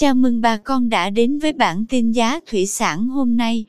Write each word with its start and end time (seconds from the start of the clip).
Chào 0.00 0.14
mừng 0.14 0.40
bà 0.40 0.56
con 0.56 0.88
đã 0.88 1.10
đến 1.10 1.38
với 1.38 1.52
bản 1.52 1.84
tin 1.88 2.12
giá 2.12 2.40
thủy 2.46 2.66
sản 2.66 3.08
hôm 3.08 3.36
nay. 3.36 3.64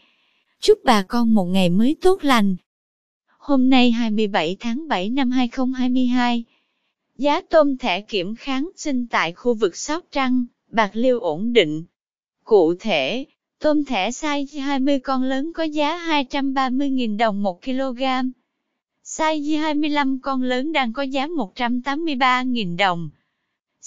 Chúc 0.59 0.79
bà 0.83 1.01
con 1.01 1.33
một 1.33 1.45
ngày 1.45 1.69
mới 1.69 1.95
tốt 2.01 2.23
lành. 2.23 2.55
Hôm 3.37 3.69
nay 3.69 3.91
27 3.91 4.57
tháng 4.59 4.87
7 4.87 5.09
năm 5.09 5.31
2022, 5.31 6.43
giá 7.17 7.41
tôm 7.41 7.77
thẻ 7.77 8.01
kiểm 8.01 8.35
kháng 8.35 8.69
sinh 8.75 9.07
tại 9.07 9.33
khu 9.33 9.53
vực 9.53 9.75
Sóc 9.75 10.05
Trăng, 10.11 10.45
Bạc 10.67 10.91
Liêu 10.93 11.19
ổn 11.19 11.53
định. 11.53 11.83
Cụ 12.43 12.73
thể, 12.79 13.25
tôm 13.59 13.85
thẻ 13.85 14.09
size 14.09 14.61
20 14.61 14.99
con 14.99 15.23
lớn 15.23 15.53
có 15.53 15.63
giá 15.63 15.97
230.000 15.97 17.17
đồng 17.17 17.43
1 17.43 17.61
kg. 17.63 18.01
Size 19.05 19.59
25 19.59 20.19
con 20.19 20.41
lớn 20.41 20.71
đang 20.71 20.93
có 20.93 21.03
giá 21.03 21.27
183.000 21.27 22.77
đồng. 22.77 23.09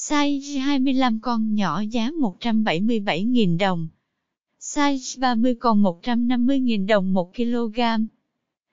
Size 0.09 0.59
25 0.59 1.21
con 1.21 1.55
nhỏ 1.55 1.81
giá 1.81 2.11
177.000 2.11 3.59
đồng. 3.59 3.89
Size 4.61 5.21
30 5.21 5.55
con 5.55 5.83
150.000 5.83 6.87
đồng 6.87 7.13
1 7.13 7.35
kg. 7.37 7.81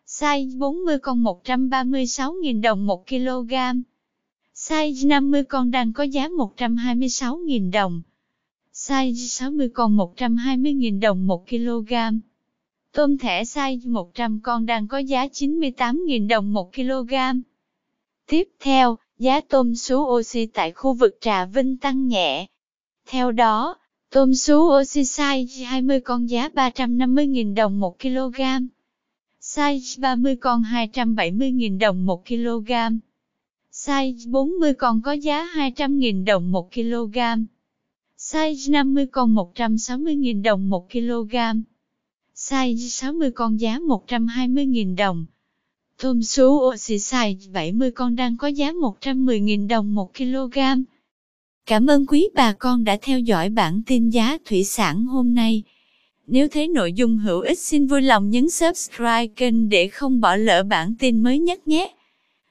Size 0.05 0.57
40 0.57 0.99
con 0.99 1.23
136.000 1.23 2.61
đồng 2.61 2.85
1 2.85 3.07
kg. 3.07 3.53
Size 4.55 5.07
50 5.07 5.43
con 5.43 5.71
đang 5.71 5.93
có 5.93 6.03
giá 6.03 6.27
126.000 6.27 7.71
đồng. 7.71 8.01
Size 8.73 9.27
60 9.27 9.69
con 9.69 9.97
120.000 9.97 10.99
đồng 10.99 11.27
1 11.27 11.47
kg. 11.49 11.93
Tôm 12.91 13.17
thẻ 13.17 13.43
size 13.43 13.91
100 13.91 14.39
con 14.43 14.65
đang 14.65 14.87
có 14.87 14.97
giá 14.97 15.25
98.000 15.25 16.27
đồng 16.27 16.53
1 16.53 16.73
kg. 16.75 17.13
Tiếp 18.27 18.49
theo, 18.59 18.97
giá 19.19 19.41
tôm 19.41 19.75
sú 19.75 19.97
oxy 19.99 20.45
tại 20.45 20.71
khu 20.71 20.93
vực 20.93 21.17
Trà 21.21 21.45
Vinh 21.45 21.77
tăng 21.77 22.07
nhẹ. 22.07 22.45
Theo 23.05 23.31
đó, 23.31 23.75
tôm 24.09 24.33
sú 24.33 24.55
oxy 24.81 25.01
size 25.01 25.65
20 25.65 25.99
con 25.99 26.29
giá 26.29 26.49
350.000 26.49 27.55
đồng 27.55 27.79
1 27.79 27.99
kg. 27.99 28.41
Size 29.41 30.01
30 30.01 30.35
con 30.35 30.61
270.000 30.61 31.79
đồng 31.79 32.05
1 32.05 32.25
kg. 32.25 32.71
Size 33.71 34.31
40 34.31 34.73
con 34.73 35.01
có 35.01 35.11
giá 35.11 35.47
200.000 35.55 36.25
đồng 36.25 36.51
1 36.51 36.71
kg. 36.73 37.17
Size 38.17 38.71
50 38.71 39.05
con 39.05 39.35
160.000 39.35 40.43
đồng 40.43 40.69
1 40.69 40.89
kg. 40.91 41.35
Size 42.35 42.87
60 42.89 43.31
con 43.31 43.59
giá 43.59 43.79
120.000 43.79 44.95
đồng. 44.95 45.25
Thơm 46.01 46.23
số 46.23 46.71
Oxyside 46.73 47.51
70 47.53 47.91
con 47.91 48.15
đang 48.15 48.37
có 48.37 48.47
giá 48.47 48.71
110.000 48.71 49.67
đồng 49.67 49.95
1 49.95 50.17
kg. 50.17 50.59
Cảm 51.65 51.87
ơn 51.87 52.05
quý 52.05 52.29
bà 52.33 52.53
con 52.53 52.83
đã 52.83 52.97
theo 53.01 53.19
dõi 53.19 53.49
bản 53.49 53.81
tin 53.85 54.09
giá 54.09 54.37
thủy 54.45 54.63
sản 54.63 55.05
hôm 55.05 55.33
nay. 55.33 55.63
Nếu 56.27 56.47
thấy 56.47 56.67
nội 56.67 56.93
dung 56.93 57.17
hữu 57.17 57.41
ích 57.41 57.59
xin 57.59 57.87
vui 57.87 58.01
lòng 58.01 58.29
nhấn 58.29 58.49
subscribe 58.49 59.27
kênh 59.27 59.69
để 59.69 59.87
không 59.87 60.21
bỏ 60.21 60.35
lỡ 60.35 60.63
bản 60.63 60.95
tin 60.99 61.23
mới 61.23 61.39
nhất 61.39 61.67
nhé. 61.67 61.93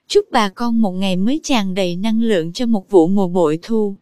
Chúc 0.08 0.24
bà 0.32 0.48
con 0.48 0.80
một 0.80 0.92
ngày 0.92 1.16
mới 1.16 1.40
tràn 1.42 1.74
đầy 1.74 1.96
năng 1.96 2.22
lượng 2.22 2.52
cho 2.52 2.66
một 2.66 2.90
vụ 2.90 3.06
mùa 3.06 3.28
bội 3.28 3.58
thu. 3.62 3.94